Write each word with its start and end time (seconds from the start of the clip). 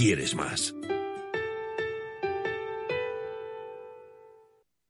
¿Quieres 0.00 0.34
más? 0.34 0.74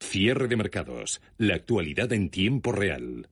Cierre 0.00 0.46
de 0.46 0.56
mercados. 0.56 1.20
La 1.36 1.56
actualidad 1.56 2.12
en 2.12 2.30
tiempo 2.30 2.70
real. 2.70 3.28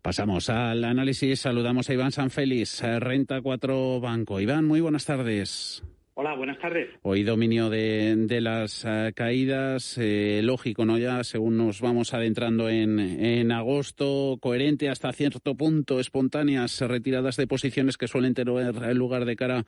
Pasamos 0.00 0.48
al 0.48 0.84
análisis. 0.84 1.40
Saludamos 1.40 1.90
a 1.90 1.94
Iván 1.94 2.12
Sanfélix, 2.12 2.84
eh, 2.84 3.00
Renta 3.00 3.42
4 3.42 3.98
Banco. 3.98 4.38
Iván, 4.38 4.64
muy 4.64 4.80
buenas 4.80 5.06
tardes. 5.06 5.82
Hola, 6.20 6.34
buenas 6.34 6.58
tardes. 6.58 6.88
Hoy 7.02 7.22
dominio 7.22 7.70
de, 7.70 8.40
las 8.40 8.84
eh, 8.84 9.12
caídas, 9.14 9.96
eh, 9.98 10.40
lógico, 10.42 10.84
¿no? 10.84 10.98
Ya 10.98 11.22
según 11.22 11.56
nos 11.56 11.80
vamos 11.80 12.12
adentrando 12.12 12.68
en, 12.68 12.98
en, 12.98 13.52
agosto, 13.52 14.36
coherente 14.40 14.88
hasta 14.88 15.12
cierto 15.12 15.54
punto, 15.54 16.00
espontáneas 16.00 16.80
retiradas 16.80 17.36
de 17.36 17.46
posiciones 17.46 17.96
que 17.96 18.08
suelen 18.08 18.34
tener 18.34 18.96
lugar 18.96 19.26
de 19.26 19.36
cara 19.36 19.64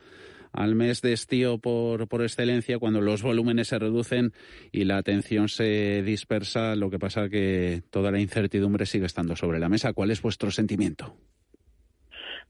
al 0.51 0.75
mes 0.75 1.03
de 1.03 1.13
estío 1.13 1.59
por, 1.59 2.09
por 2.09 2.23
excelencia, 2.23 2.81
cuando 2.81 3.01
los 3.01 3.23
volúmenes 3.23 3.69
se 3.69 3.79
reducen 3.79 4.33
y 4.73 4.87
la 4.87 4.97
atención 4.97 5.49
se 5.49 6.03
dispersa, 6.03 6.75
lo 6.75 6.91
que 6.91 6.99
pasa 6.99 7.29
que 7.29 7.85
toda 7.91 8.11
la 8.11 8.19
incertidumbre 8.19 8.87
sigue 8.87 9.07
estando 9.07 9.37
sobre 9.37 9.61
la 9.61 9.69
mesa. 9.69 9.93
¿Cuál 9.93 10.11
es 10.11 10.21
vuestro 10.21 10.51
sentimiento? 10.51 11.15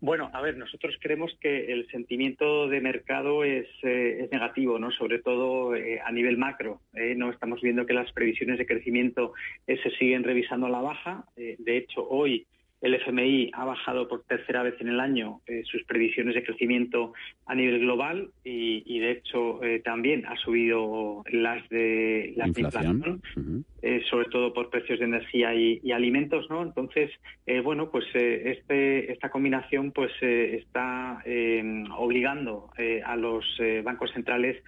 Bueno, 0.02 0.30
a 0.32 0.40
ver, 0.40 0.56
nosotros 0.56 0.96
creemos 0.98 1.30
que 1.42 1.70
el 1.72 1.86
sentimiento 1.88 2.68
de 2.68 2.80
mercado 2.80 3.44
es, 3.44 3.66
eh, 3.82 4.28
negativo, 4.32 4.78
¿no? 4.78 4.90
Sobre 4.92 5.18
todo 5.18 5.74
eh, 5.76 6.00
a 6.02 6.10
nivel 6.10 6.38
macro. 6.38 6.80
¿eh? 6.94 7.14
no 7.14 7.30
estamos 7.30 7.60
viendo 7.60 7.84
que 7.84 7.92
las 7.92 8.10
previsiones 8.12 8.56
de 8.56 8.66
crecimiento 8.66 9.34
se 9.66 9.90
siguen 9.98 10.24
revisando 10.24 10.66
a 10.66 10.70
la 10.70 10.80
baja. 10.80 11.24
de 11.36 11.76
hecho, 11.76 12.08
hoy 12.08 12.46
el 12.80 12.94
FMI 12.94 13.50
ha 13.52 13.64
bajado 13.64 14.08
por 14.08 14.22
tercera 14.24 14.62
vez 14.62 14.74
en 14.80 14.88
el 14.88 15.00
año 15.00 15.40
eh, 15.46 15.62
sus 15.64 15.84
previsiones 15.84 16.34
de 16.34 16.42
crecimiento 16.42 17.12
a 17.46 17.54
nivel 17.54 17.80
global 17.80 18.30
y, 18.44 18.98
de 18.98 19.12
hecho 19.12 19.62
eh, 19.62 19.80
también 19.80 20.24
ha 20.26 20.36
subido 20.36 21.22
las 21.30 21.68
de 21.68 22.32
la 22.36 22.48
inflación, 22.48 23.22
eh, 23.82 24.02
sobre 24.08 24.26
todo 24.26 24.52
por 24.52 24.70
precios 24.70 24.98
de 24.98 25.04
energía 25.04 25.54
y, 25.54 25.92
alimentos, 25.92 26.48
¿no? 26.48 26.62
Entonces, 26.62 27.10
bueno, 27.64 27.90
pues 27.90 28.04
este, 28.14 29.12
esta 29.12 29.28
combinación 29.28 29.90
pues 29.90 30.12
está 30.22 31.22
obligando 31.96 32.70
a 33.04 33.16
los 33.16 33.44
bancos 33.82 34.12
centrales 34.12 34.62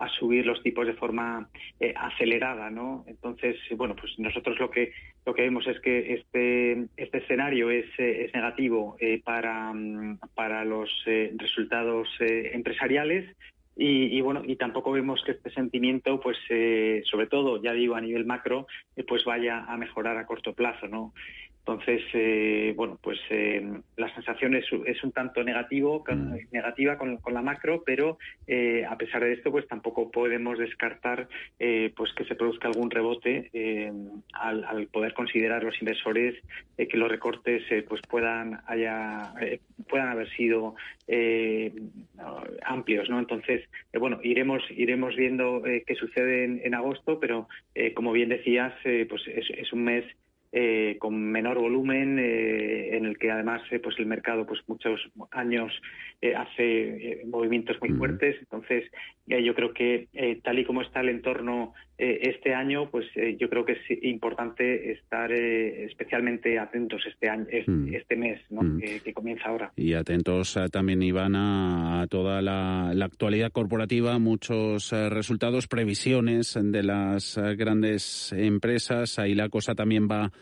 a 0.00 0.08
subir 0.08 0.46
los 0.46 0.62
tipos 0.62 0.86
de 0.86 0.94
forma 0.94 1.48
eh, 1.80 1.94
acelerada, 1.96 2.70
¿no? 2.70 3.04
Entonces, 3.06 3.56
bueno, 3.76 3.94
pues 3.96 4.18
nosotros 4.18 4.58
lo 4.58 4.70
que 4.70 4.92
lo 5.26 5.34
que 5.34 5.42
vemos 5.42 5.66
es 5.66 5.80
que 5.80 6.14
este 6.14 6.86
este 6.96 7.18
escenario 7.18 7.70
es, 7.70 7.86
eh, 7.98 8.24
es 8.24 8.34
negativo 8.34 8.96
eh, 9.00 9.20
para 9.24 9.72
mm, 9.72 10.18
para 10.34 10.64
los 10.64 10.90
resultados 11.36 12.08
empresariales 12.20 13.36
y, 13.80 14.20
bueno 14.22 14.42
y 14.44 14.56
tampoco 14.56 14.90
vemos 14.90 15.22
que 15.24 15.32
este 15.32 15.50
sentimiento 15.50 16.18
pues 16.18 16.36
sobre 17.04 17.28
todo 17.28 17.62
ya 17.62 17.72
digo 17.72 17.94
a 17.94 18.00
nivel 18.00 18.24
macro 18.26 18.66
pues 19.06 19.24
vaya 19.24 19.64
a 19.68 19.76
mejorar 19.76 20.16
a 20.16 20.26
corto 20.26 20.52
plazo 20.52 20.88
no 20.88 21.12
entonces, 21.68 22.00
eh, 22.14 22.72
bueno, 22.74 22.98
pues 23.02 23.18
eh, 23.28 23.62
la 23.98 24.12
sensación 24.14 24.54
es, 24.54 24.64
un 25.04 25.12
tanto 25.12 25.44
negativo, 25.44 26.02
mm. 26.08 26.36
negativa 26.50 26.96
con, 26.96 27.20
la 27.30 27.42
macro, 27.42 27.82
pero 27.84 28.16
eh, 28.46 28.86
a 28.88 28.96
pesar 28.96 29.22
de 29.22 29.34
esto, 29.34 29.50
pues 29.50 29.68
tampoco 29.68 30.10
podemos 30.10 30.58
descartar 30.58 31.28
pues 31.58 32.12
que 32.14 32.24
se 32.24 32.36
produzca 32.36 32.68
algún 32.68 32.90
rebote 32.90 33.50
al, 34.32 34.86
poder 34.86 35.12
considerar 35.12 35.62
los 35.62 35.78
inversores 35.82 36.36
que 36.76 36.96
los 36.96 37.10
recortes 37.10 37.62
pues 37.86 38.00
puedan 38.08 38.60
haya 38.66 39.34
puedan 39.88 40.08
haber 40.08 40.30
sido 40.30 40.74
amplios, 42.64 43.10
¿no? 43.10 43.18
Entonces, 43.18 43.68
bueno, 43.92 44.20
iremos 44.22 44.62
iremos 44.70 45.16
viendo 45.16 45.62
qué 45.62 45.94
sucede 45.96 46.44
en, 46.64 46.74
agosto, 46.74 47.20
pero 47.20 47.48
como 47.94 48.12
bien 48.12 48.30
decías, 48.30 48.72
pues 48.82 49.22
es 49.26 49.72
un 49.72 49.84
mes 49.84 50.04
eh, 50.50 50.96
con 50.98 51.30
menor 51.30 51.58
volumen, 51.58 52.18
eh, 52.18 52.96
en 52.96 53.04
el 53.04 53.18
que 53.18 53.30
además 53.30 53.60
eh, 53.70 53.78
pues 53.80 53.98
el 53.98 54.06
mercado 54.06 54.46
pues 54.46 54.60
muchos 54.66 54.98
años 55.30 55.72
hace 56.36 57.22
movimientos 57.26 57.76
muy 57.80 57.90
fuertes. 57.90 58.34
Entonces, 58.40 58.90
yo 59.28 59.54
creo 59.54 59.72
que 59.72 60.08
tal 60.42 60.58
y 60.58 60.64
como 60.64 60.82
está 60.82 60.98
el 61.00 61.10
entorno 61.10 61.74
este 61.96 62.54
año, 62.54 62.90
pues 62.90 63.06
yo 63.38 63.48
creo 63.48 63.64
que 63.64 63.74
es 63.74 64.02
importante 64.02 64.90
estar 64.90 65.30
especialmente 65.30 66.58
atentos 66.58 67.02
este 67.06 67.28
año, 67.28 67.46
este, 67.50 68.16
mes 68.16 68.40
que, 69.04 69.12
comienza 69.12 69.48
ahora. 69.48 69.70
Y 69.76 69.92
atentos 69.92 70.58
también, 70.72 71.04
Iván, 71.04 71.36
a, 71.36 72.04
toda 72.10 72.42
la, 72.42 72.90
la, 72.94 73.04
actualidad 73.04 73.52
corporativa, 73.52 74.18
muchos 74.18 74.90
resultados, 74.90 75.68
previsiones 75.68 76.58
de 76.60 76.82
las 76.82 77.38
grandes 77.56 78.32
empresas. 78.32 79.20
Ahí 79.20 79.36
la 79.36 79.48
cosa 79.48 79.76
también 79.76 80.08
va 80.10 80.32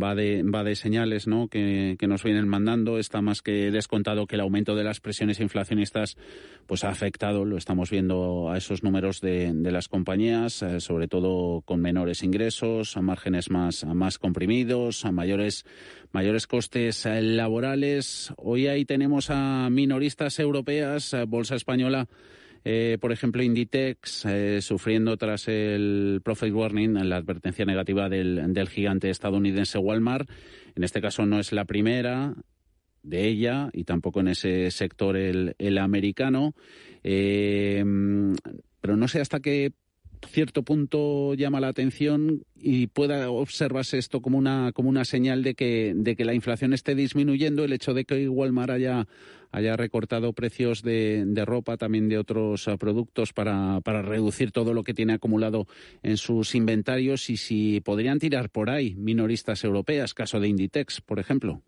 va 0.00 0.14
de, 0.14 0.42
va 0.42 0.64
de 0.64 0.74
señales 0.74 1.26
¿no? 1.26 1.48
que, 1.48 1.96
nos 2.06 2.22
vienen 2.22 2.48
mandando. 2.48 2.98
Está 2.98 3.20
más 3.20 3.42
que 3.42 3.70
descontado 3.70 4.26
que 4.26 4.36
el 4.36 4.40
aumento 4.40 4.74
de 4.74 4.84
las 4.84 5.00
presiones 5.00 5.40
inflacionistas 5.40 6.16
pues 6.66 6.84
ha 6.84 6.90
afectado, 6.90 7.44
lo 7.44 7.56
estamos 7.56 7.90
viendo 7.90 8.50
a 8.50 8.56
esos 8.56 8.82
números 8.82 9.20
de, 9.20 9.52
de 9.52 9.72
las 9.72 9.88
compañías, 9.88 10.62
eh, 10.62 10.80
sobre 10.80 11.08
todo 11.08 11.62
con 11.62 11.80
menores 11.80 12.22
ingresos, 12.22 12.96
a 12.96 13.02
márgenes 13.02 13.50
más, 13.50 13.84
más 13.84 14.18
comprimidos, 14.18 15.04
a 15.04 15.12
mayores, 15.12 15.64
mayores 16.12 16.46
costes 16.46 17.04
eh, 17.06 17.20
laborales. 17.20 18.32
Hoy 18.36 18.66
ahí 18.68 18.84
tenemos 18.84 19.30
a 19.30 19.68
minoristas 19.70 20.38
europeas, 20.38 21.12
eh, 21.12 21.24
Bolsa 21.26 21.56
Española 21.56 22.08
eh, 22.64 22.98
por 23.00 23.12
ejemplo, 23.12 23.42
Inditex 23.42 24.24
eh, 24.26 24.60
sufriendo 24.62 25.16
tras 25.16 25.48
el 25.48 26.20
profit 26.24 26.52
warning, 26.52 26.94
la 27.08 27.16
advertencia 27.16 27.64
negativa 27.64 28.08
del, 28.08 28.52
del 28.52 28.68
gigante 28.68 29.10
estadounidense 29.10 29.78
Walmart. 29.78 30.30
En 30.74 30.84
este 30.84 31.00
caso 31.00 31.26
no 31.26 31.40
es 31.40 31.52
la 31.52 31.64
primera 31.64 32.34
de 33.02 33.26
ella 33.26 33.68
y 33.72 33.84
tampoco 33.84 34.20
en 34.20 34.28
ese 34.28 34.70
sector 34.70 35.16
el, 35.16 35.54
el 35.58 35.78
americano. 35.78 36.54
Eh, 37.02 37.84
pero 38.80 38.96
no 38.96 39.08
sé 39.08 39.20
hasta 39.20 39.40
qué 39.40 39.72
cierto 40.26 40.62
punto 40.62 41.34
llama 41.34 41.60
la 41.60 41.68
atención 41.68 42.44
y 42.56 42.86
pueda 42.86 43.30
observarse 43.30 43.98
esto 43.98 44.20
como 44.20 44.38
una, 44.38 44.72
como 44.72 44.88
una 44.88 45.04
señal 45.04 45.42
de 45.42 45.54
que, 45.54 45.92
de 45.94 46.16
que 46.16 46.24
la 46.24 46.34
inflación 46.34 46.72
esté 46.72 46.94
disminuyendo, 46.94 47.64
el 47.64 47.72
hecho 47.72 47.94
de 47.94 48.04
que 48.04 48.28
Walmart 48.28 48.70
haya, 48.70 49.06
haya 49.50 49.76
recortado 49.76 50.32
precios 50.32 50.82
de, 50.82 51.24
de 51.26 51.44
ropa, 51.44 51.76
también 51.76 52.08
de 52.08 52.18
otros 52.18 52.68
ah, 52.68 52.76
productos 52.76 53.32
para, 53.32 53.80
para 53.82 54.02
reducir 54.02 54.52
todo 54.52 54.74
lo 54.74 54.84
que 54.84 54.94
tiene 54.94 55.14
acumulado 55.14 55.66
en 56.02 56.16
sus 56.16 56.54
inventarios 56.54 57.28
y 57.30 57.36
si 57.36 57.80
podrían 57.80 58.18
tirar 58.18 58.50
por 58.50 58.70
ahí 58.70 58.94
minoristas 58.94 59.64
europeas, 59.64 60.14
caso 60.14 60.40
de 60.40 60.48
Inditex, 60.48 61.00
por 61.00 61.18
ejemplo. 61.18 61.62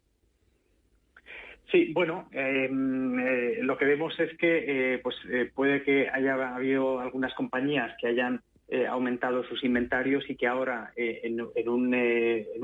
Sí, 1.71 1.93
bueno, 1.93 2.29
em, 2.33 3.19
eh, 3.19 3.59
lo 3.63 3.77
que 3.77 3.85
vemos 3.85 4.19
es 4.21 4.37
que 4.37 4.95
eh, 4.95 4.99
pues 4.99 5.17
eh, 5.31 5.51
puede 5.55 5.83
que 5.83 6.09
haya 6.09 6.55
habido 6.55 7.01
algunas 7.01 7.35
compañías 7.35 7.97
que 8.01 8.09
hayan 8.09 8.41
aumentado 8.89 9.45
sus 9.45 9.63
inventarios 9.63 10.29
y 10.29 10.37
que 10.37 10.49
ahora 10.49 10.91
en, 10.97 11.39
un, 11.69 11.91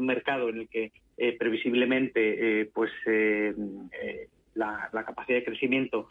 mercado 0.07 0.49
en 0.49 0.61
el 0.61 0.69
que 0.69 0.93
previsiblemente 1.39 2.69
pues 2.75 2.91
la, 4.55 4.89
la, 4.93 5.05
capacidad 5.05 5.39
de 5.39 5.45
crecimiento 5.45 6.09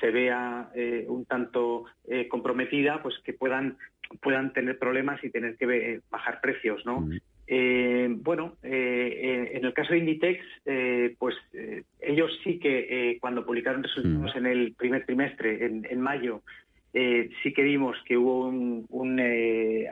se 0.00 0.10
vea 0.10 0.70
un 1.08 1.24
tanto 1.24 1.86
comprometida, 2.28 3.02
pues 3.02 3.18
que 3.24 3.32
puedan 3.32 3.78
puedan 4.20 4.52
tener 4.52 4.78
problemas 4.78 5.24
y 5.24 5.30
tener 5.30 5.56
que 5.56 6.00
bajar 6.10 6.40
precios, 6.42 6.84
¿no? 6.84 7.08
Eh, 7.46 8.08
bueno, 8.10 8.56
eh, 8.62 9.50
en 9.54 9.64
el 9.64 9.74
caso 9.74 9.92
de 9.92 9.98
Inditex, 9.98 10.44
eh, 10.64 11.14
pues 11.18 11.34
ellos 12.00 12.30
sí 12.44 12.58
que 12.58 13.18
cuando 13.20 13.44
publicaron 13.44 13.82
resultados 13.82 14.34
mm. 14.34 14.38
en 14.38 14.46
el 14.46 14.74
primer 14.74 15.04
trimestre, 15.04 15.64
en, 15.66 16.00
mayo, 16.00 16.42
sí 16.92 17.52
que 17.54 17.62
vimos 17.62 17.96
que 18.06 18.16
hubo 18.16 18.46
un, 18.46 19.20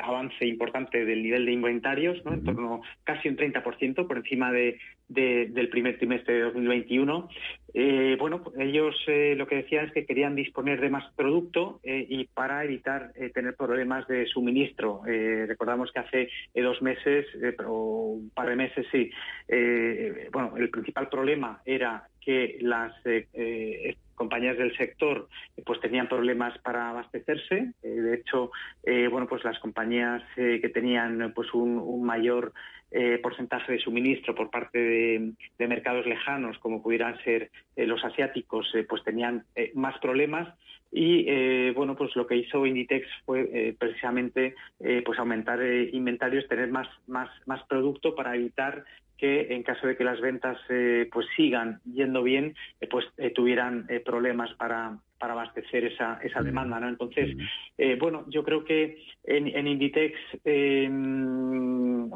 avance 0.00 0.47
importante 0.47 1.05
del 1.05 1.23
nivel 1.23 1.47
de 1.47 1.52
inventarios, 1.52 2.25
¿no? 2.25 2.35
en 2.35 2.44
torno 2.44 2.82
casi 3.05 3.29
un 3.29 3.37
30% 3.37 4.06
por 4.06 4.19
encima 4.19 4.53
de, 4.53 4.79
del 5.08 5.69
primer 5.69 5.99
trimestre 5.99 6.35
de 6.35 6.41
2021. 6.43 7.29
Eh, 7.72 8.17
bueno, 8.19 8.43
ellos 8.58 8.96
eh, 9.06 9.34
lo 9.37 9.46
que 9.46 9.56
decían 9.56 9.87
es 9.87 9.93
que 9.93 10.06
querían 10.06 10.34
disponer 10.34 10.81
de 10.81 10.90
más 10.90 11.05
producto 11.14 11.81
eh, 11.84 12.05
y 12.08 12.25
para 12.25 12.64
evitar 12.64 13.12
tener 13.34 13.55
problemas 13.55 14.06
de 14.08 14.26
suministro. 14.26 15.02
recordamos 15.05 15.93
que 15.93 16.00
hace 16.00 16.28
dos 16.55 16.82
meses, 16.82 17.26
o 17.67 18.12
un 18.20 18.31
par 18.31 18.49
de 18.49 18.56
meses, 18.56 18.87
sí, 18.90 19.11
bueno, 20.32 20.56
el 20.56 20.70
principal 20.70 21.08
problema 21.08 21.61
era 21.64 22.06
que 22.20 22.58
las 22.61 22.93
compañías 24.20 24.58
del 24.58 24.76
sector 24.76 25.28
pues 25.64 25.81
tenían 25.81 26.06
problemas 26.06 26.56
para 26.58 26.90
abastecerse. 26.90 27.72
de 27.82 28.14
hecho, 28.14 28.50
bueno, 29.11 29.26
pues 29.26 29.43
las 29.44 29.58
compañías 29.61 30.22
que 30.37 30.70
tenían 30.72 31.32
pues 31.34 31.49
un 31.55 32.05
mayor 32.05 32.52
eh, 32.93 33.20
porcentaje 33.22 33.70
de 33.75 33.78
suministro 33.78 34.34
por 34.34 34.50
parte 34.50 34.76
de, 34.78 35.69
mercados 35.69 36.06
lejanos, 36.06 36.58
como 36.58 36.82
pudieran 36.82 37.22
ser 37.22 37.52
eh, 37.76 37.87
los 37.87 38.05
asiáticos, 38.05 38.69
eh, 38.75 38.82
pues 38.82 39.05
tenían 39.05 39.44
más 39.75 39.96
problemas. 40.00 40.52
Y 40.90 41.70
bueno, 41.70 41.94
pues 41.94 42.17
lo 42.17 42.26
que 42.26 42.34
hizo 42.34 42.67
Inditex 42.67 43.06
fue 43.25 43.76
precisamente 43.78 44.56
pues 45.05 45.20
aumentar 45.20 45.62
inventarios, 45.93 46.49
tener 46.49 46.69
más, 46.69 46.88
más, 47.06 47.31
más 47.46 47.62
producto 47.69 48.17
para 48.17 48.34
evitar 48.34 48.84
que 49.20 49.52
en 49.55 49.62
caso 49.62 49.87
de 49.87 49.96
que 49.96 50.05
las 50.05 50.20
ventas 50.20 50.58
pues 51.12 51.26
sigan 51.37 51.81
yendo 51.84 52.22
bien, 52.22 52.55
pues 52.90 53.05
tuvieran 53.34 53.87
problemas 54.05 54.52
para, 54.55 54.96
para 55.19 55.34
abastecer 55.34 55.84
esa, 55.84 56.19
esa 56.22 56.43
demanda, 56.43 56.81
¿no? 56.81 56.88
Entonces, 56.88 57.37
bueno, 57.99 58.25
yo 58.28 58.43
creo 58.43 58.64
que 58.64 59.02
en, 59.25 59.49
en 59.49 59.67
Inditex, 59.67 60.19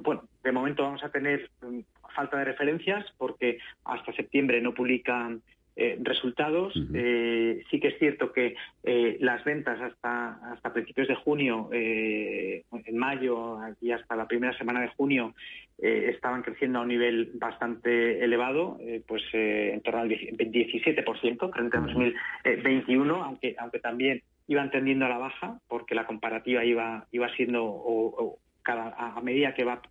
bueno, 0.02 0.24
de 0.42 0.52
momento 0.52 0.82
vamos 0.82 1.02
a 1.02 1.10
tener 1.10 1.50
mm, 1.62 1.80
falta 2.14 2.38
de 2.38 2.44
referencias 2.44 3.04
porque 3.18 3.58
hasta 3.84 4.12
septiembre 4.12 4.60
no 4.60 4.74
publican 4.74 5.42
eh, 5.76 5.98
resultados. 6.00 6.72
Eh, 6.94 7.62
sí 7.70 7.80
que 7.80 7.88
es 7.88 7.98
cierto 7.98 8.32
que 8.32 8.54
eh, 8.82 9.16
las 9.20 9.44
ventas 9.44 9.80
hasta, 9.80 10.52
hasta 10.52 10.72
principios 10.72 11.08
de 11.08 11.14
junio, 11.16 11.68
en 11.72 12.96
mayo 12.96 13.58
y 13.80 13.90
hasta 13.90 14.16
la 14.16 14.26
primera 14.26 14.56
semana 14.56 14.80
de 14.80 14.88
junio, 14.88 15.34
estaban 15.76 16.42
creciendo 16.42 16.78
a 16.78 16.82
un 16.82 16.88
nivel 16.88 17.32
bastante 17.34 18.22
elevado, 18.22 18.78
pues 19.06 19.22
en 19.32 19.80
torno 19.80 20.00
al 20.00 20.08
17% 20.08 21.52
frente 21.52 21.76
a 21.76 21.80
2021, 21.80 23.24
aunque, 23.24 23.56
aunque 23.58 23.80
también 23.80 24.22
iban 24.46 24.70
tendiendo 24.70 25.06
a 25.06 25.08
la 25.08 25.18
baja 25.18 25.58
porque 25.68 25.96
la 25.96 26.06
comparativa 26.06 26.64
iba, 26.64 27.06
iba 27.10 27.28
siendo 27.34 28.38
cada, 28.62 28.94
a 28.96 29.20
medida 29.20 29.54
que 29.54 29.64
va 29.64 29.82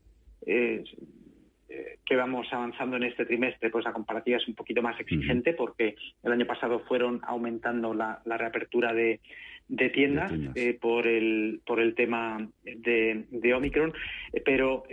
eh, 0.46 0.84
que 2.06 2.16
vamos 2.16 2.48
avanzando 2.52 2.98
en 2.98 3.04
este 3.04 3.26
trimestre, 3.26 3.70
pues 3.70 3.86
la 3.86 3.94
comparativa 3.94 4.38
es 4.38 4.48
un 4.48 4.56
poquito 4.56 4.82
más 4.82 5.00
exigente 5.00 5.54
porque 5.54 5.96
el 6.24 6.32
año 6.32 6.46
pasado 6.46 6.80
fueron 6.82 7.22
aumentando 7.24 7.94
la, 7.94 8.22
reapertura 8.26 8.94
de, 8.94 9.20
tiendas, 9.94 10.32
eh, 10.56 10.78
por 10.80 11.08
el 11.08 11.62
por 11.66 11.80
el 11.80 11.96
tema 11.96 12.48
de, 12.64 13.54
Omicron, 13.56 13.94
eh, 14.34 14.42
pero 14.44 14.84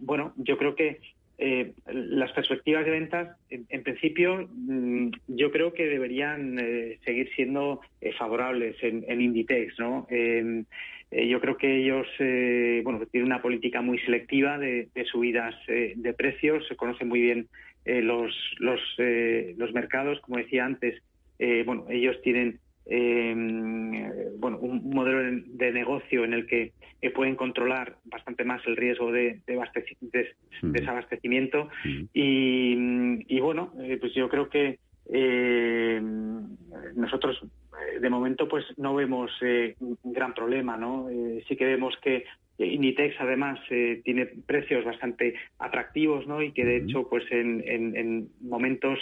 bueno, 0.00 0.32
yo 0.36 0.58
creo 0.58 0.74
que 0.74 1.00
las 1.38 2.32
perspectivas 2.32 2.84
de 2.84 2.90
ventas, 2.90 3.36
en, 3.50 3.82
principio, 3.82 4.48
mm, 4.52 5.10
yo 5.28 5.50
creo 5.50 5.72
que 5.72 5.86
deberían 5.86 6.56
seguir 7.04 7.30
siendo 7.34 7.80
favorables 8.16 8.76
en, 8.82 9.20
Inditex, 9.20 9.78
¿no? 9.78 10.06
Eh, 11.14 11.28
yo 11.28 11.40
creo 11.40 11.56
que 11.56 11.76
ellos 11.76 12.08
eh, 12.18 12.80
bueno, 12.82 13.06
tienen 13.06 13.26
una 13.26 13.40
política 13.40 13.80
muy 13.80 13.98
selectiva 14.00 14.58
de, 14.58 14.88
subidas 15.10 15.54
eh, 15.68 15.92
de 15.96 16.12
precios, 16.12 16.66
se 16.66 16.74
conocen 16.74 17.08
muy 17.08 17.20
bien 17.20 17.48
los, 17.86 18.34
los, 18.60 18.80
los 19.58 19.74
mercados, 19.74 20.18
como 20.20 20.38
decía 20.38 20.64
antes, 20.64 21.02
bueno, 21.66 21.84
ellos 21.90 22.16
tienen 22.22 22.58
bueno, 22.86 24.58
un 24.58 24.90
modelo 24.90 25.42
de 25.46 25.72
negocio 25.72 26.24
en 26.24 26.34
el 26.34 26.46
que 26.46 26.72
pueden 27.14 27.36
controlar 27.36 27.96
bastante 28.04 28.44
más 28.44 28.60
el 28.66 28.76
riesgo 28.76 29.12
de, 29.12 29.40
desabastecimiento 30.62 31.68
y, 32.12 32.76
y, 33.26 33.40
bueno, 33.40 33.72
pues 34.00 34.14
yo 34.14 34.28
creo 34.28 34.48
que 34.48 34.78
nosotros 36.94 37.42
eh, 37.74 38.00
de 38.00 38.10
momento 38.10 38.48
pues 38.48 38.64
no 38.76 38.94
vemos 38.94 39.30
eh, 39.42 39.74
un 39.80 39.98
gran 40.12 40.34
problema, 40.34 40.76
¿no? 40.76 41.08
Eh, 41.10 41.44
sí 41.48 41.56
que 41.56 41.64
vemos 41.64 41.94
que 42.02 42.24
Inditex 42.56 43.16
además 43.18 43.58
tiene 44.04 44.26
precios 44.46 44.84
bastante 44.84 45.34
atractivos, 45.58 46.26
¿no? 46.28 46.40
Y 46.40 46.52
que 46.52 46.64
de 46.64 46.76
hecho 46.76 47.08
pues 47.08 47.24
en, 47.30 48.28
momentos 48.40 48.98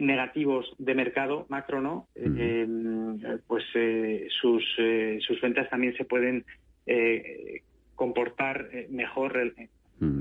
negativos 0.00 0.74
de 0.78 0.94
mercado 0.94 1.46
macro, 1.50 1.80
¿no? 1.80 2.08
Pues 3.46 3.64
sus, 4.40 4.64
sus 5.20 5.40
ventas 5.40 5.68
también 5.70 5.96
se 5.96 6.04
pueden 6.04 6.44
comportar 7.94 8.68
mejor 8.90 9.54
de 9.54 9.68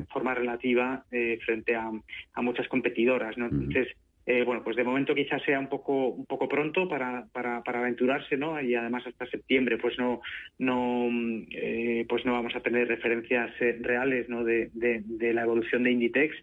forma 0.09 0.33
relativa 0.33 1.05
frente 1.45 1.75
a, 1.75 1.91
a, 2.33 2.41
muchas 2.41 2.67
competidoras, 2.67 3.37
¿no? 3.37 3.45
Entonces, 3.47 3.87
eh, 4.25 4.43
bueno, 4.45 4.63
pues 4.63 4.77
de 4.77 4.85
momento 4.85 5.13
quizás 5.13 5.41
sea 5.43 5.59
un 5.59 5.67
poco 5.67 6.07
un 6.07 6.25
poco 6.25 6.47
pronto 6.47 6.87
para, 6.87 7.25
para, 7.33 7.61
para 7.61 7.79
aventurarse, 7.79 8.37
¿no? 8.37 8.59
Y 8.61 8.73
además 8.73 9.05
hasta 9.05 9.25
septiembre, 9.25 9.77
pues 9.77 9.97
no 9.97 10.21
no 10.59 11.09
eh, 11.51 12.05
pues 12.07 12.23
no 12.25 12.31
vamos 12.31 12.55
a 12.55 12.61
tener 12.61 12.87
referencias 12.87 13.51
eh, 13.59 13.77
reales, 13.81 14.29
¿no? 14.29 14.45
De, 14.45 14.69
de, 14.73 15.33
la 15.33 15.41
evolución 15.41 15.83
de 15.83 15.91
Inditex, 15.91 16.35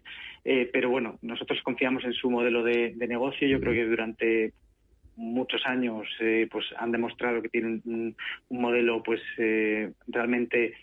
pero 0.43 0.89
bueno, 0.89 1.17
nosotros 1.21 1.59
confiamos 1.63 2.03
en 2.03 2.13
su 2.13 2.29
modelo 2.29 2.61
de, 2.63 2.93
negocio. 3.07 3.47
Yo 3.47 3.59
creo 3.59 3.73
que 3.73 3.85
durante 3.85 4.53
muchos 5.15 5.61
años 5.65 6.07
pues 6.51 6.65
han 6.77 6.91
demostrado 6.91 7.41
que 7.41 7.49
tienen 7.49 7.81
un, 7.85 8.15
modelo 8.49 9.03
pues 9.03 9.21
realmente 10.07 10.73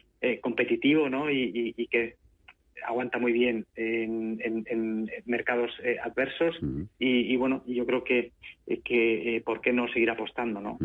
competitivo, 0.40 1.08
¿no? 1.08 1.30
Y, 1.30 1.74
y 1.76 1.86
que 1.86 2.16
aguanta 2.86 3.18
muy 3.18 3.32
bien 3.32 3.66
en, 3.76 5.10
mercados 5.26 5.70
eh, 5.82 5.96
adversos 6.02 6.56
y, 6.98 7.36
bueno, 7.36 7.62
yo 7.66 7.86
creo 7.86 8.04
que, 8.04 8.32
que 8.84 9.36
eh, 9.36 9.40
¿por 9.40 9.60
qué 9.60 9.72
no 9.72 9.88
seguir 9.88 10.10
apostando? 10.10 10.60
¿no? 10.60 10.78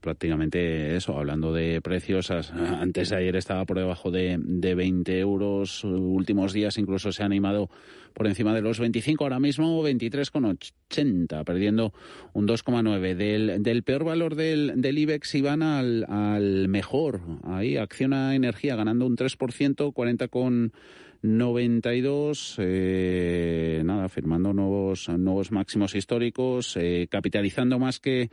Prácticamente 0.00 0.96
eso, 0.96 1.16
hablando 1.18 1.52
de 1.52 1.80
precios, 1.80 2.30
antes 2.30 3.10
de 3.10 3.16
ayer 3.16 3.36
estaba 3.36 3.64
por 3.64 3.78
debajo 3.78 4.10
de, 4.10 4.38
de 4.40 4.74
20 4.74 5.18
euros, 5.18 5.84
últimos 5.84 6.52
días 6.52 6.78
incluso 6.78 7.12
se 7.12 7.22
ha 7.22 7.26
animado 7.26 7.70
por 8.18 8.26
encima 8.26 8.52
de 8.52 8.62
los 8.62 8.80
25, 8.80 9.24
ahora 9.24 9.38
mismo 9.38 9.82
23,80, 9.84 11.44
perdiendo 11.44 11.92
un 12.32 12.48
2,9. 12.48 13.14
Del, 13.14 13.62
del 13.62 13.82
peor 13.84 14.04
valor 14.04 14.34
del, 14.34 14.80
del 14.80 14.98
IBEX 14.98 15.36
iban 15.36 15.62
al, 15.62 16.04
al 16.08 16.68
mejor, 16.68 17.20
ahí 17.44 17.76
Acciona 17.76 18.34
Energía 18.34 18.76
ganando 18.76 19.06
un 19.06 19.16
3%, 19.16 19.92
40 19.92 20.28
con 20.28 20.72
92, 21.22 22.56
eh, 22.58 23.82
nada, 23.84 24.08
firmando 24.08 24.52
nuevos, 24.52 25.08
nuevos 25.08 25.50
máximos 25.50 25.94
históricos, 25.94 26.76
eh, 26.76 27.08
capitalizando 27.10 27.78
más 27.78 27.98
que 27.98 28.30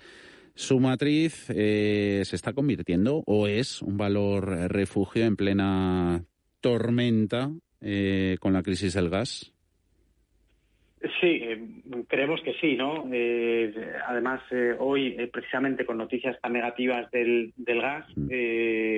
su 0.53 0.79
matriz, 0.79 1.45
eh, 1.49 2.21
se 2.25 2.35
está 2.35 2.53
convirtiendo 2.53 3.23
o 3.25 3.47
es 3.47 3.81
un 3.81 3.97
valor 3.97 4.47
refugio 4.71 5.25
en 5.25 5.35
plena 5.35 6.23
tormenta 6.61 7.51
con 8.39 8.53
la 8.53 8.63
crisis 8.63 8.93
del 8.93 9.09
gas. 9.09 9.54
Sí, 11.19 11.39
eh, 11.43 11.61
creemos 12.07 12.41
que 12.41 12.53
sí, 12.55 12.75
¿no? 12.75 13.07
Eh, 13.11 13.73
además, 14.07 14.41
eh, 14.51 14.75
hoy, 14.79 15.11
precisamente 15.31 15.85
con 15.85 15.97
noticias 15.97 16.39
tan 16.41 16.53
negativas 16.53 17.09
del, 17.11 17.53
del 17.57 17.81
gas, 17.81 18.05
mm. 18.15 18.27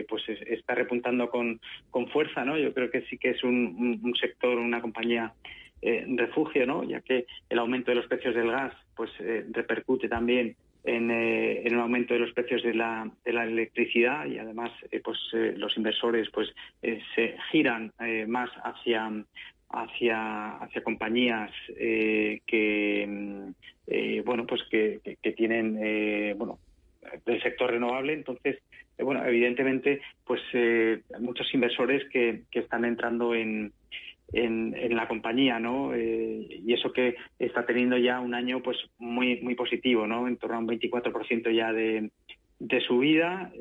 pues 0.07 0.23
está 0.29 0.75
repuntando 0.75 1.29
con, 1.29 1.59
con 1.89 2.07
fuerza, 2.09 2.45
¿no? 2.45 2.57
Yo 2.57 2.73
creo 2.73 2.89
que 2.89 3.01
sí 3.03 3.17
que 3.17 3.31
es 3.31 3.43
un, 3.43 3.99
un 4.03 4.15
sector, 4.15 4.57
una 4.57 4.81
compañía 4.81 5.33
refugio, 5.81 6.65
¿no? 6.65 6.83
Ya 6.83 7.01
que 7.01 7.25
el 7.49 7.59
aumento 7.59 7.91
de 7.91 7.95
los 7.95 8.07
precios 8.07 8.35
del 8.35 8.49
gas, 8.49 8.73
pues 8.95 9.11
repercute 9.51 10.09
también 10.09 10.55
en, 10.83 11.11
en, 11.11 11.67
el 11.67 11.79
aumento 11.79 12.13
de 12.13 12.21
los 12.21 12.33
precios 12.33 12.63
de 12.63 12.73
la, 12.73 13.09
de 13.23 13.33
la 13.33 13.45
electricidad 13.45 14.25
y 14.25 14.39
además, 14.39 14.71
pues 15.03 15.19
los 15.55 15.77
inversores, 15.77 16.29
pues 16.31 16.49
se 16.81 17.37
giran 17.51 17.93
más 18.27 18.49
hacia 18.63 19.07
hacia, 19.69 20.57
hacia 20.57 20.83
compañías 20.83 21.51
eh, 21.77 22.41
que, 22.45 23.05
mm, 23.07 23.49
eh, 23.87 24.23
bueno, 24.25 24.45
pues 24.45 24.61
que, 24.69 24.99
tienen, 25.35 25.77
eh, 25.81 26.35
bueno, 26.37 26.59
del 27.25 27.41
sector 27.41 27.71
renovable. 27.71 28.13
Entonces, 28.13 28.59
bueno, 28.97 29.25
evidentemente, 29.25 30.01
pues 30.25 30.41
muchos 31.19 31.53
inversores 31.53 32.03
que, 32.09 32.43
que 32.49 32.59
están 32.59 32.85
entrando 32.85 33.35
en, 33.35 33.71
en, 34.33 34.75
en, 34.75 34.95
la 34.95 35.07
compañía, 35.07 35.59
¿no? 35.59 35.95
y 35.95 36.73
eso 36.73 36.91
que 36.91 37.15
está 37.37 37.65
teniendo 37.65 37.97
ya 37.97 38.19
un 38.19 38.33
año, 38.33 38.61
pues 38.63 38.77
muy 38.97 39.39
muy 39.41 39.53
positivo, 39.55 40.07
¿no? 40.07 40.27
En 40.27 40.37
torno 40.37 40.55
a 40.57 40.59
un 40.59 40.67
24% 40.67 41.55
ya 41.55 41.71
de, 41.71 42.09
de 42.59 42.81
subida. 42.81 43.51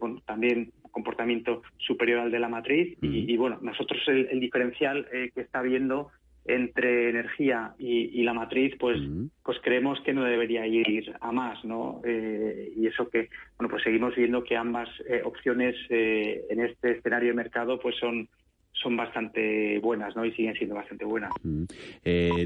bueno, 0.00 0.22
también 0.24 0.72
comportamiento 0.90 1.62
superior 1.78 2.20
al 2.20 2.30
de 2.30 2.38
la 2.38 2.48
matriz 2.48 2.96
y, 3.00 3.36
bueno, 3.36 3.58
nosotros 3.62 4.00
el, 4.08 4.40
diferencial 4.40 5.06
eh, 5.12 5.30
que 5.34 5.40
está 5.40 5.62
viendo 5.62 6.08
entre 6.44 7.10
energía 7.10 7.74
y, 7.78 8.22
la 8.22 8.32
matriz, 8.32 8.74
pues, 8.80 8.98
pues 9.42 9.58
creemos 9.62 10.00
que 10.00 10.14
no 10.14 10.24
debería 10.24 10.66
ir 10.66 11.14
a 11.20 11.30
más, 11.30 11.62
¿no? 11.62 12.00
Eh, 12.04 12.72
y 12.74 12.86
eso 12.86 13.08
que, 13.10 13.28
bueno, 13.58 13.68
pues 13.70 13.82
seguimos 13.82 14.14
viendo 14.16 14.42
que 14.42 14.56
ambas 14.56 14.88
eh, 15.06 15.20
opciones 15.24 15.76
en 15.90 16.60
este 16.60 16.92
escenario 16.92 17.28
de 17.28 17.34
mercado, 17.34 17.78
pues 17.78 17.96
son 17.96 18.28
son 18.72 18.96
bastante 18.96 19.80
buenas, 19.80 20.14
¿no? 20.14 20.24
Y 20.24 20.32
siguen 20.32 20.54
siendo 20.54 20.76
bastante 20.76 21.04
buenas. 21.04 21.32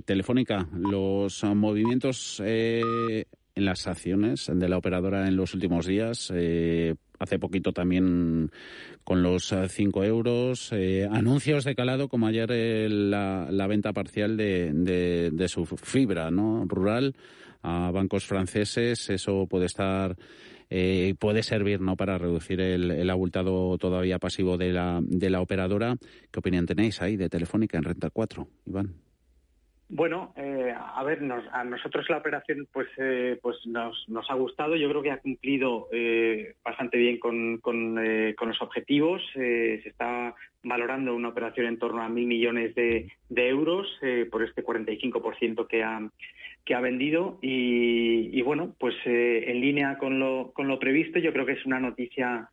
Telefónica, 0.07 0.67
los 0.73 1.45
movimientos 1.45 2.41
en 2.41 3.65
las 3.65 3.87
acciones 3.87 4.51
de 4.53 4.69
la 4.69 4.79
operadora 4.79 5.29
en 5.29 5.37
los 5.37 5.53
últimos 5.53 5.87
días 5.87 6.33
hace 7.23 7.39
poquito 7.39 7.73
también 7.73 8.51
con 9.05 9.23
los 9.23 9.55
5 9.69 10.03
eh, 10.03 10.07
euros. 10.07 10.71
Eh, 10.73 11.09
anuncios 11.11 11.65
de 11.65 11.75
calado, 11.75 12.09
como 12.09 12.27
ayer 12.27 12.51
eh, 12.53 12.89
la, 12.89 13.67
venta 13.69 13.93
parcial 13.93 14.37
de, 14.37 14.73
de, 14.73 15.49
su 15.49 15.65
fibra 15.67 16.31
¿no? 16.31 16.65
rural 16.67 17.15
a 17.63 17.91
bancos 17.91 18.27
franceses. 18.27 19.09
Eso 19.09 19.47
puede 19.47 19.67
estar. 19.67 20.17
puede 21.19 21.43
servir 21.43 21.81
¿no? 21.81 21.97
para 21.97 22.19
reducir 22.19 22.61
el, 22.61 22.91
el, 22.91 23.11
abultado 23.11 23.79
todavía 23.79 24.19
pasivo 24.19 24.59
de 24.59 24.73
la, 24.73 25.01
de 25.03 25.31
la 25.31 25.41
operadora. 25.41 25.97
¿Qué 26.31 26.41
opinión 26.41 26.67
tenéis 26.67 27.01
ahí 27.01 27.17
de 27.17 27.29
Telefónica 27.29 27.79
en 27.79 27.85
Renta 27.85 28.11
4, 28.11 28.49
Iván? 28.67 28.95
Bueno, 29.95 30.33
eh, 30.39 30.75
a 30.75 31.05
ver, 31.05 31.21
a 31.53 31.65
nosotros 31.65 32.09
la 32.09 32.17
operación 32.17 32.67
pues 32.73 32.89
eh, 32.97 33.39
pues 33.43 33.59
nos, 33.67 34.09
nos, 34.09 34.31
ha 34.31 34.35
gustado. 34.35 34.75
Yo 34.75 34.89
creo 34.89 35.03
que 35.03 35.11
ha 35.11 35.19
cumplido 35.19 35.89
eh, 35.93 36.55
bastante 36.65 36.97
bien 36.97 37.19
con, 37.19 37.59
con, 37.59 37.97
los 37.97 38.63
objetivos. 38.63 39.21
se 39.35 39.87
está 39.87 40.35
valorando 40.63 41.15
una 41.15 41.29
operación 41.29 41.67
en 41.67 41.79
torno 41.79 42.01
a 42.01 42.09
mil 42.09 42.27
millones 42.27 42.75
de, 42.75 43.13
euros 43.29 43.87
por 44.31 44.43
este 44.43 44.65
45% 44.65 45.67
que 45.67 45.83
ha 45.83 46.01
que 46.65 46.75
ha 46.75 46.81
vendido 46.81 47.39
y, 47.43 48.41
bueno, 48.41 48.75
pues 48.79 48.95
en 49.05 49.61
línea 49.61 49.99
con 49.99 50.19
lo, 50.19 50.53
con 50.55 50.69
lo 50.69 50.79
previsto, 50.79 51.19
yo 51.19 51.35
creo 51.35 51.45
que 51.45 51.53
es 51.53 51.67
una 51.67 51.81
noticia 51.81 52.49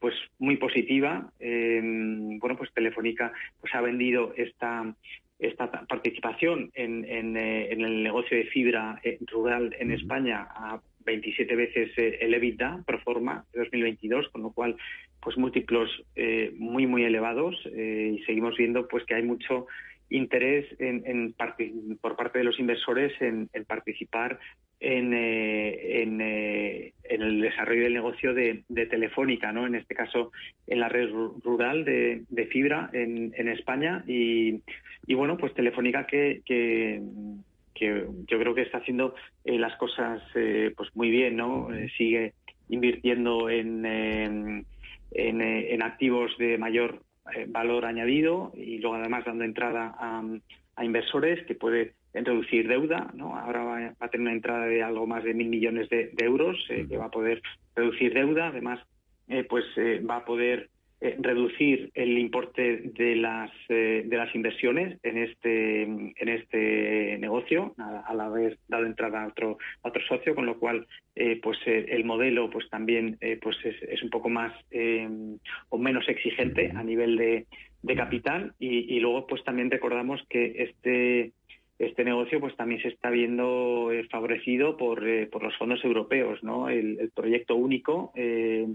pues 0.00 0.14
muy 0.38 0.56
positiva. 0.56 1.30
bueno, 1.38 2.56
pues 2.56 2.72
Telefónica 2.72 3.30
pues 3.60 3.74
ha 3.74 3.82
vendido 3.82 4.32
esta 4.38 4.94
esta 5.38 5.70
participación 5.70 6.70
en, 6.74 7.04
eh, 7.36 7.72
en, 7.72 7.80
el 7.82 8.02
negocio 8.02 8.36
de 8.36 8.44
fibra 8.46 9.00
eh, 9.04 9.18
rural 9.30 9.74
en 9.78 9.92
España 9.92 10.48
a 10.50 10.80
27 11.04 11.54
veces 11.54 11.90
eh, 11.96 12.18
el 12.20 12.34
EBITDA 12.34 12.82
pro 12.84 12.98
forma 13.00 13.44
de 13.52 13.60
2022, 13.60 14.28
con 14.30 14.42
lo 14.42 14.50
cual 14.50 14.76
pues 15.20 15.36
múltiplos 15.36 15.90
muy 16.54 16.86
muy 16.86 17.02
elevados 17.04 17.56
y 17.66 18.22
seguimos 18.24 18.56
viendo 18.56 18.86
pues 18.86 19.04
que 19.04 19.14
hay 19.14 19.24
mucho 19.24 19.66
interés 20.10 20.66
en, 20.78 21.34
por 22.00 22.16
parte 22.16 22.38
de 22.38 22.44
los 22.44 22.58
inversores 22.58 23.12
en, 23.20 23.48
participar 23.66 24.38
en, 24.80 25.12
en, 25.12 26.20
el 26.20 27.40
desarrollo 27.40 27.82
del 27.82 27.94
negocio 27.94 28.34
de, 28.34 28.64
Telefónica, 28.68 29.52
¿no? 29.52 29.66
En 29.66 29.74
este 29.74 29.94
caso, 29.94 30.32
en 30.66 30.80
la 30.80 30.88
red 30.88 31.10
rural 31.10 31.84
de, 31.84 32.48
fibra 32.50 32.90
en, 32.92 33.48
España 33.48 34.04
y, 34.06 34.60
y 35.06 35.14
bueno, 35.14 35.36
pues 35.36 35.54
Telefónica 35.54 36.06
que, 36.06 36.42
que, 36.44 37.02
yo 37.80 38.38
creo 38.38 38.54
que 38.54 38.62
está 38.62 38.78
haciendo 38.78 39.14
eh, 39.44 39.58
las 39.58 39.76
cosas 39.76 40.20
eh, 40.34 40.72
pues 40.76 40.94
muy 40.96 41.10
bien, 41.10 41.36
¿no? 41.36 41.72
Eh, 41.72 41.88
sigue 41.96 42.34
invirtiendo 42.68 43.48
en, 43.48 43.84
en, 43.84 44.66
en, 45.12 45.82
activos 45.82 46.36
de 46.38 46.58
mayor 46.58 47.02
valor 47.48 47.84
añadido 47.84 48.52
y 48.54 48.78
luego 48.78 48.96
además 48.96 49.24
dando 49.24 49.44
entrada 49.44 49.94
a, 49.98 50.22
a 50.76 50.84
inversores 50.84 51.44
que 51.46 51.54
puede 51.54 51.94
reducir 52.14 52.68
deuda, 52.68 53.10
¿no? 53.14 53.36
Ahora 53.36 53.64
va, 53.64 53.94
a 54.00 54.08
tener 54.08 54.26
una 54.26 54.32
entrada 54.32 54.66
de 54.66 54.82
algo 54.82 55.06
más 55.06 55.24
de 55.24 55.34
mil 55.34 55.48
millones 55.48 55.88
de, 55.88 56.10
de 56.12 56.24
euros 56.24 56.56
que 56.68 56.96
va 56.96 57.06
a 57.06 57.10
poder 57.10 57.42
reducir 57.76 58.14
deuda, 58.14 58.48
además 58.48 58.80
pues 59.48 59.64
va 60.08 60.16
a 60.16 60.24
poder 60.24 60.70
eh, 61.00 61.16
reducir 61.20 61.92
el 61.94 62.18
importe 62.18 62.90
de 62.94 63.14
las 63.14 63.52
eh, 63.68 64.02
de 64.04 64.16
las 64.16 64.34
inversiones 64.34 64.98
en 65.04 65.18
este 65.18 65.82
en 65.82 66.28
este 66.28 67.18
negocio 67.20 67.74
al 67.78 68.20
haber 68.20 68.58
dado 68.66 68.84
entrada 68.84 69.22
a 69.22 69.28
otro 69.28 69.58
otro 69.82 70.02
socio 70.08 70.34
con 70.34 70.46
lo 70.46 70.58
cual 70.58 70.88
eh, 71.14 71.38
pues 71.40 71.56
el 71.66 72.04
modelo 72.04 72.50
pues 72.50 72.68
también 72.68 73.16
pues 73.40 73.56
es, 73.64 74.02
un 74.02 74.10
poco 74.10 74.28
más 74.28 74.52
o 75.68 75.78
menos 75.78 76.08
exigente 76.08 76.72
a 76.74 76.82
nivel 76.82 77.16
de, 77.16 77.46
de 77.82 77.96
capital. 77.96 78.54
Y, 78.58 78.98
luego 79.00 79.26
pues 79.26 79.42
también 79.44 79.70
recordamos 79.70 80.20
que 80.28 80.62
este 80.62 81.32
este 81.78 82.04
negocio 82.04 82.40
pues 82.40 82.56
también 82.56 82.82
se 82.82 82.88
está 82.88 83.08
viendo 83.08 83.92
eh, 83.92 84.06
favorecido 84.10 84.76
por, 84.76 85.06
eh, 85.06 85.26
por 85.26 85.42
los 85.44 85.56
fondos 85.56 85.84
europeos, 85.84 86.42
¿no? 86.42 86.68
El, 86.68 87.10
proyecto 87.14 87.54
único, 87.54 88.12
eh, 88.14 88.66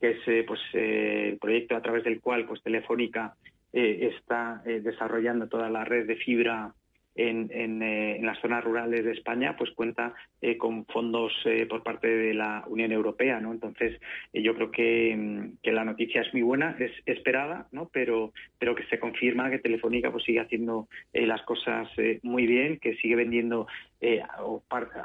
que 0.00 0.10
es 0.10 0.46
pues 0.46 0.60
el 0.72 1.38
proyecto 1.38 1.76
a 1.76 1.82
través 1.82 2.04
del 2.04 2.20
cual 2.20 2.46
pues 2.46 2.62
Telefónica 2.62 3.34
está 3.72 4.62
desarrollando 4.66 5.48
toda 5.48 5.70
la 5.70 5.82
red 5.82 6.06
de 6.06 6.16
fibra 6.16 6.74
en, 7.14 7.50
eh, 7.82 8.16
en, 8.16 8.26
las 8.26 8.38
zonas 8.40 8.64
rurales 8.64 9.04
de 9.04 9.12
España, 9.12 9.56
pues 9.56 9.70
cuenta 9.72 10.14
eh, 10.40 10.56
con 10.56 10.86
fondos 10.86 11.32
eh, 11.44 11.66
por 11.66 11.82
parte 11.82 12.08
de 12.08 12.34
la 12.34 12.64
Unión 12.68 12.92
Europea, 12.92 13.40
¿no? 13.40 13.52
Entonces, 13.52 14.00
yo 14.32 14.54
creo 14.54 14.70
que, 14.70 15.14
mm, 15.16 15.58
que, 15.62 15.72
la 15.72 15.84
noticia 15.84 16.22
es 16.22 16.32
muy 16.32 16.42
buena, 16.42 16.76
es 16.78 16.92
esperada, 17.06 17.68
¿no? 17.72 17.90
Pero, 17.92 18.32
pero 18.58 18.74
que 18.74 18.84
se 18.84 18.98
confirma 18.98 19.50
que 19.50 19.58
Telefónica 19.58 20.10
pues 20.10 20.24
sigue 20.24 20.40
haciendo 20.40 20.88
las 21.12 21.42
cosas 21.42 21.88
muy 22.22 22.46
bien, 22.46 22.78
que 22.78 22.96
sigue 22.96 23.16
vendiendo 23.16 23.66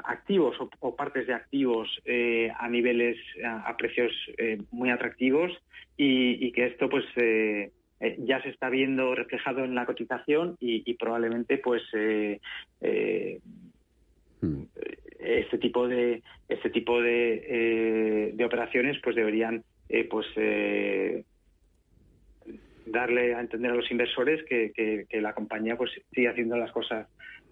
activos 0.04 0.56
o, 0.80 0.96
partes 0.96 1.26
de 1.26 1.34
activos 1.34 1.88
a 2.58 2.68
niveles, 2.68 3.16
a, 3.44 3.76
precios 3.76 4.12
muy 4.70 4.90
atractivos 4.90 5.52
y, 5.96 6.44
y, 6.46 6.52
que 6.52 6.66
esto 6.66 6.88
pues 6.88 7.04
eh, 8.00 8.16
ya 8.20 8.40
se 8.42 8.50
está 8.50 8.70
viendo 8.70 9.14
reflejado 9.14 9.64
en 9.64 9.74
la 9.74 9.86
cotización 9.86 10.56
y, 10.60 10.94
probablemente 10.94 11.58
pues 11.58 11.82
eh, 11.94 12.40
eh, 12.80 13.40
hmm. 14.40 14.62
este 15.18 15.58
tipo 15.58 15.88
de 15.88 16.22
este 16.48 16.70
tipo 16.70 17.02
de, 17.02 18.32
de 18.34 18.44
operaciones 18.44 18.98
pues 19.02 19.16
deberían 19.16 19.64
pues 20.10 20.26
darle 22.86 23.34
a 23.34 23.40
entender 23.40 23.72
a 23.72 23.74
los 23.74 23.90
inversores 23.90 24.44
que, 24.44 24.72
que, 24.72 25.20
la 25.20 25.34
compañía 25.34 25.76
pues 25.76 25.90
sigue 26.12 26.28
haciendo 26.28 26.56
las 26.56 26.72
cosas 26.72 27.08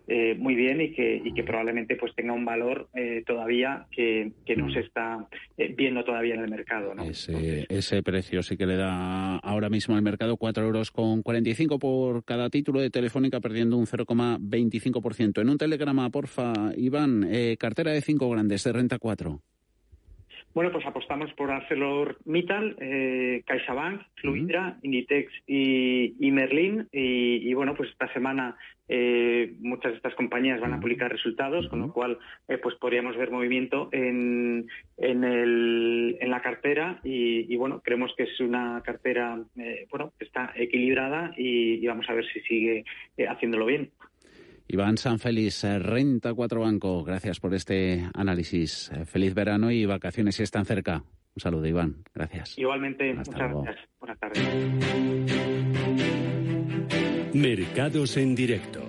eh, 0.09 0.37
muy 0.39 0.55
bien 0.55 0.81
y 0.81 0.93
que, 0.93 1.21
y 1.25 1.35
que 1.35 1.43
probablemente 1.43 1.97
pues 1.97 2.15
tenga 2.15 2.33
un 2.33 2.45
valor 2.45 2.89
eh, 2.95 3.25
todavía 3.27 3.87
que, 3.91 4.33
que, 4.45 4.55
no 4.55 4.71
se 4.71 4.81
está 4.81 5.27
eh, 5.59 5.75
viendo 5.77 6.05
todavía 6.05 6.35
en 6.35 6.43
el 6.43 6.51
mercado. 6.51 6.95
¿no? 6.95 7.03
Ese, 7.03 7.67
ese 7.69 8.03
precio 8.03 8.43
sí 8.43 8.57
que 8.57 8.67
le 8.67 8.77
da 8.77 9.37
ahora 9.39 9.69
mismo 9.69 9.97
al 9.97 10.03
mercado 10.03 10.37
4 10.37 10.65
euros 10.65 10.91
con 10.91 11.23
45 11.23 11.79
por 11.79 12.25
cada 12.25 12.51
título 12.51 12.81
de 12.81 12.91
Telefónica 12.91 13.41
perdiendo 13.41 13.77
un 13.77 13.87
0,25%. 13.87 15.41
En 15.41 15.49
un 15.49 15.59
telegrama, 15.59 16.09
porfa, 16.11 16.53
Iván, 16.77 17.29
cartera 17.59 17.91
de 17.91 18.01
cinco 18.01 18.31
grandes 18.31 18.63
de 18.63 18.73
renta 18.73 18.99
4. 18.99 19.41
Bueno, 20.57 20.73
pues 20.73 20.87
apostamos 20.87 21.31
por 21.35 21.51
ArcelorMittal, 21.51 22.77
eh, 22.81 23.43
CaixaBank, 23.45 24.01
Fluidra, 24.15 24.79
Inditex 24.83 25.31
y, 25.47 26.15
Merlin. 26.19 26.89
Y, 26.93 27.53
bueno, 27.53 27.75
pues 27.75 27.91
esta 27.91 28.11
semana 28.15 28.57
eh, 28.89 29.55
muchas 29.61 29.93
de 29.93 29.97
estas 29.97 30.15
compañías 30.15 30.61
van 30.61 30.73
a 30.75 30.81
publicar 30.81 31.11
resultados, 31.11 31.69
con 31.69 31.81
lo 31.81 31.93
cual 31.93 32.19
eh, 32.49 32.59
pues 32.59 32.77
podríamos 32.77 33.17
ver 33.17 33.31
movimiento 33.31 33.89
en, 33.93 34.69
en, 34.97 35.25
el, 35.25 36.17
en 36.21 36.31
la 36.31 36.41
cartera. 36.43 37.01
Y, 37.03 37.55
bueno, 37.57 37.81
creemos 37.83 38.13
que 38.17 38.25
es 38.25 38.41
una 38.41 38.83
cartera 38.85 39.39
eh, 39.57 39.87
bueno 39.91 40.13
que 40.19 40.25
está 40.25 40.53
equilibrada 40.55 41.33
y, 41.37 41.87
vamos 41.87 42.07
a 42.09 42.15
ver 42.15 42.27
si 42.33 42.41
sigue 42.41 42.85
haciéndolo 43.29 43.67
bien. 43.67 43.91
Iván 44.69 44.97
Sanfeliz, 44.97 45.63
Renta 45.63 46.35
4 46.35 46.61
Banco, 46.61 47.05
gracias 47.05 47.39
por 47.39 47.55
este 47.55 48.03
análisis. 48.15 48.91
Feliz 49.07 49.33
verano 49.35 49.71
y 49.71 49.87
vacaciones 49.87 50.35
si 50.35 50.43
están 50.43 50.65
cerca. 50.65 51.05
Un 51.37 51.41
saludo, 51.41 51.67
Iván. 51.67 51.97
Gracias. 52.15 52.59
Igualmente, 52.59 53.15
muchas 53.15 53.35
gracias. 53.37 53.77
Buenas 54.01 54.19
tardes. 54.19 56.06
Mercados 57.37 58.17
en 58.17 58.35
directo. 58.35 58.83